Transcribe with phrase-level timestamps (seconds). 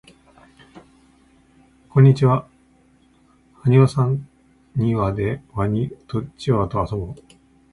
[1.91, 2.47] こんにちは
[3.53, 4.27] はにわさん
[4.75, 7.15] にわでワニとチワワとあそぼう